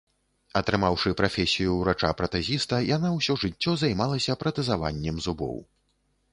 Атрымаўшы 0.61 1.11
прафесію 1.19 1.75
ўрача-пратэзіста, 1.81 2.81
яна 2.97 3.13
ўсё 3.19 3.37
жыццё 3.45 3.77
займалася 3.85 4.39
пратэзаваннем 4.43 5.25
зубоў. 5.31 5.57